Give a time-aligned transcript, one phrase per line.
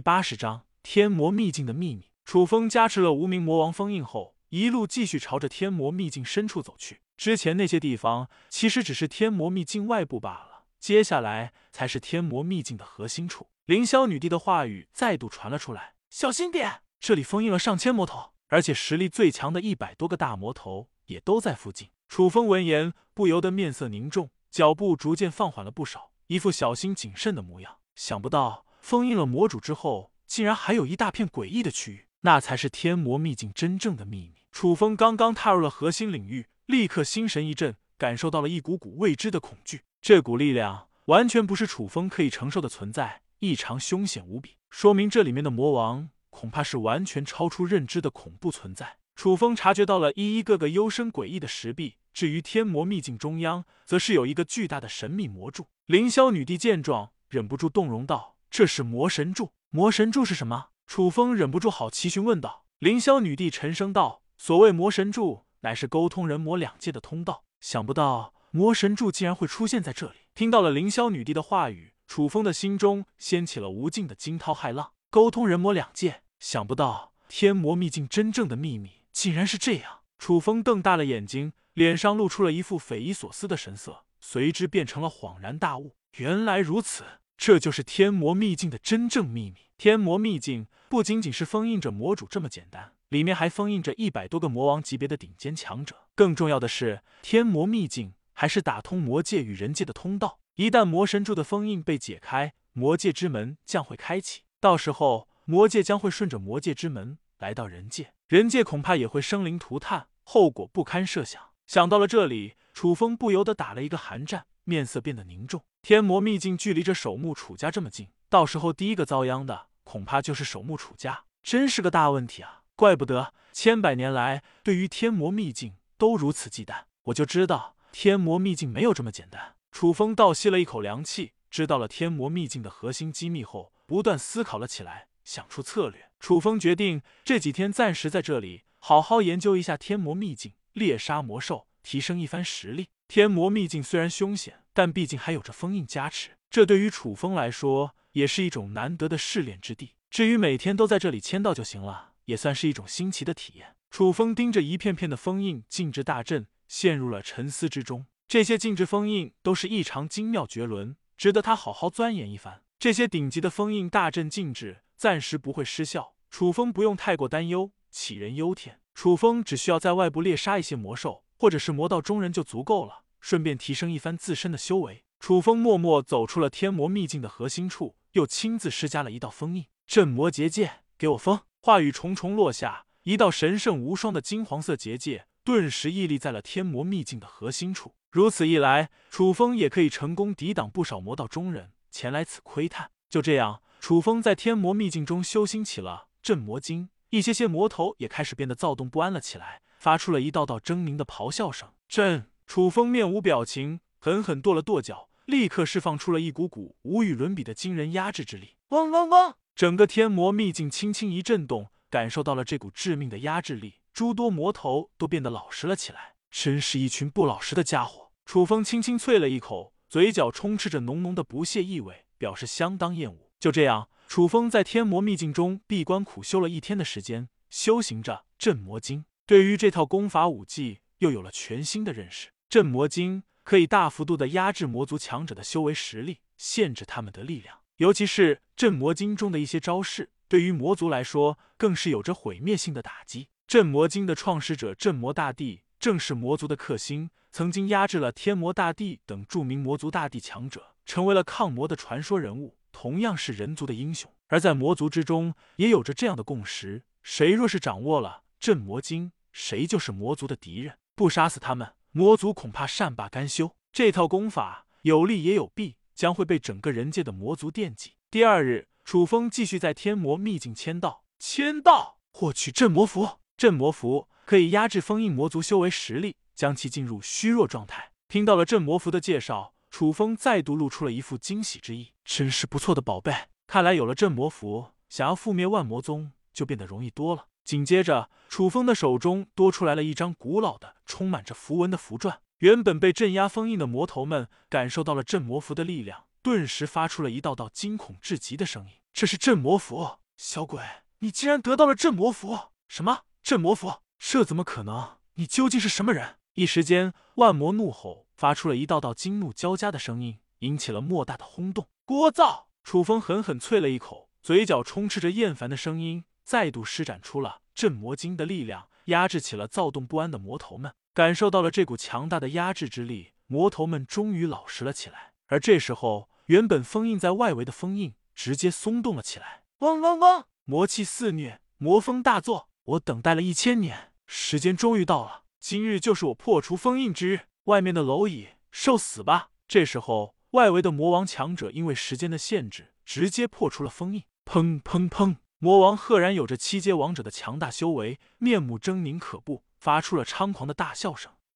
[0.00, 2.10] 八十章天魔秘境的秘密。
[2.24, 7.00] 楚风加持了无名魔王封印后，一路继续朝着天魔秘境深处走去。
[7.16, 13.48] 之前那些地方其实只是天魔秘境外部罢了，接下来才是天魔秘境的核心处。
[13.66, 27.76] 凌霄女帝的话语再度传了出来：“小心点，这里封印了上千魔头，而且实力最强的一百多个大魔头也都在附近。”楚风闻言不由得面色凝重，脚步逐渐放缓了不少，一副小心谨慎的模样。
[27.94, 34.34] 想不到封印了魔主之后，竟然还有一大片诡异的区域，那才是天魔秘境真正的秘密。
[34.50, 39.82] 楚风刚刚踏入了核心领域，立刻心神一震，感受到了一股股未知的恐惧。
[40.00, 48.96] 这股力量完全不是楚风可以承受的存在，异常凶险无比，说明这里面的魔王恐怕是完全超出认知的恐怖存在。
[49.14, 55.66] 楚风察觉到了一一个个幽深诡异的石壁，至于天魔秘境中央，则是有一个巨大的神秘魔柱。
[55.86, 57.10] 凌霄女帝见状。
[57.30, 62.64] 忍不住动容道：“这是魔神柱，魔神柱是什么？”楚风忍不住好奇询问道。
[62.80, 67.44] 凌霄女帝沉声道：“所谓魔神柱，乃是沟通人魔两界的通道。
[67.60, 74.92] 想不到魔神柱竟然会出现在这里。”听到了凌霄女帝的话语，楚风的心中掀起了无尽的惊涛骇浪。
[75.10, 80.00] 沟通人魔两界，想不到天魔秘境真正的秘密竟然是这样。
[80.18, 87.04] 楚风瞪大了眼睛，脸上露出了一副匪夷所思的神色，随之变成了恍然大悟：原来如此。
[87.40, 89.60] 这就是天魔秘境的真正秘密。
[89.78, 95.96] 天魔秘境不仅仅是封印着魔主这么简单，里面还封印着一百多个魔王级别的顶尖强者。
[96.14, 100.38] 更重要的是，天魔秘境还是打通魔界与人界的通道。
[100.56, 111.40] 一旦魔神柱的封印被解开，魔界之门将会开启，到时候魔界将会顺着魔界之门来到人界，人界恐怕也会生灵涂炭，后果不堪设想。
[111.66, 114.44] 想到了这里，楚风不由得打了一个寒战。
[114.70, 115.60] 面色变得凝重。
[115.82, 122.62] 天魔秘境距离这守墓楚家这么近，到时候第一个遭殃的恐怕就是守墓楚家，真是个大问题啊！
[122.76, 129.56] 怪不得千百年来对于天魔秘境都如此忌惮，我就知道天魔秘境没有这么简单。
[129.72, 136.10] 楚风倒吸了一口凉气，知道了天魔秘境的核心机密后，不断思考了起来，想出策略。
[136.18, 142.88] 楚风决定这几天暂时在这里好好研究一下天魔秘境，猎杀魔兽，提升一番实力。
[143.08, 149.94] 天魔秘境虽然凶险，但毕竟还有着封印加持，这对于楚风来说也是一种难得的试炼之地。
[150.10, 153.76] 至于每天都在这里签到就行了，也算是一种新奇的体验。
[153.90, 158.06] 楚风盯着一片片的封印禁制大阵，陷入了沉思之中。
[158.28, 162.62] 这些禁制封印都是异常精妙绝伦，值得他好好钻研一番。
[162.78, 168.80] 这些顶级的封印大阵禁制暂时不会失效，楚风不用太过担忧，杞人忧天。
[168.94, 171.24] 楚风只需要在外部猎杀一些魔兽。
[171.40, 175.06] 或者是魔道中人就足够了，顺便提升一番自身的修为。
[175.18, 179.64] 楚风默默走出了天魔秘境的核心处，又亲自施加了一道封印。
[179.86, 181.40] 镇魔结界，给我封！
[181.62, 187.94] 话语重重落下，一道神圣无双的金黄色结界顿时屹立在了天魔秘境的核心处。
[188.10, 192.90] 如此一来，楚风也可以成功抵挡不少魔道中人前来此窥探。
[193.08, 199.62] 就这样，楚风在天魔秘境中修行起了镇魔经，一些些魔头也开始变得躁动不安了起来。
[199.80, 201.70] 发出了一道道狰狞的咆哮声。
[201.88, 208.56] 朕楚风面无表情，狠狠跺了跺脚，立刻释放出了一股股无与伦比的惊人压制之力。
[208.68, 209.34] 嗡嗡嗡！
[209.56, 216.14] 整个天魔秘境轻轻一震动，感受到了这股致命的压制力，诸多魔头都变得老实了起来。
[216.30, 218.10] 真是一群不老实的家伙！
[218.26, 223.30] 楚风轻轻啐了一口，嘴角充斥着浓浓的不屑意味，表示相当厌恶。
[223.40, 229.06] 就这样，楚风在天魔秘境中闭关苦修了一天的时间，修行着镇魔经。
[229.30, 232.30] 对于这套功法武技又有了全新的认识。
[232.48, 237.58] 镇魔经可以大幅度的压制魔族强者的修为实力，限制他们的力量。
[237.76, 243.28] 尤其是镇魔经中的一些招式，对于魔族来说更是有着毁灭性的打击。
[243.46, 254.12] 镇魔经的创始者镇魔大帝正是魔族的克星，曾经压制了天魔大帝等著名魔族大帝强者，成为了抗魔的传说人物，同样是人族的英雄。
[254.26, 263.54] 而在魔族之中，也有着这样的共识：谁若是掌握了镇魔经，谁就是魔族的敌人，不杀死他们，魔族恐怕善罢甘休。
[263.72, 267.92] 这套功法有利也有弊，将会被整个人界的魔族惦记。
[268.10, 273.20] 第二日，楚风继续在天魔秘境签到，签到获取镇魔符。
[273.36, 277.92] 镇魔符可以压制封印魔族修为实力，将其进入虚弱状态。
[278.08, 283.14] 听到了镇魔符的介绍，楚风再度露出了一副惊喜之意，真是不错的宝贝。
[283.46, 287.28] 看来有了镇魔符，想要覆灭万魔宗就变得容易多了。
[287.50, 292.18] 紧接着，楚风的手中多出来了一张古老的、充满着符文的符篆。
[292.38, 298.74] 原本被镇压封印的魔头们感受到了镇魔符的力量，顿时发出了一道道惊恐至极的声音。
[298.92, 300.62] 这是镇魔符，小鬼，
[301.00, 302.38] 你竟然得到了镇魔符！
[302.68, 303.80] 什么镇魔符？
[303.98, 304.98] 这怎么可能？
[305.14, 306.18] 你究竟是什么人？
[306.34, 311.66] 一时间，万魔怒吼，发出了一道道惊怒交加的声音，引起了莫大的轰动。
[311.84, 312.44] 聒噪！
[312.62, 320.72] 楚风狠狠啐了一口，嘴角充斥着厌烦的声音，再度施展出了镇魔经的力量，压制起了躁动不安的魔头们。
[320.94, 325.12] 感受到了这股强大的压制之力，魔头们终于老实了起来。
[325.26, 329.42] 而这时候，原本封印在外围的封印直接松动了起来。
[329.58, 330.24] 嗡嗡嗡！
[330.44, 332.48] 魔气肆虐，魔风大作。
[332.62, 337.22] 我等待了一千年，时间终于到了，今日就是我破除封印之日。
[337.46, 339.30] 外面的蝼蚁，受死吧！
[339.48, 344.04] 这时候，外围的魔王强者因为时间的限制，直接破除了封印。
[344.24, 345.16] 砰砰砰！
[345.42, 351.10] 魔王赫然有着七阶王者的强大修为，面目狰狞可怖，发出了猖狂的大笑声。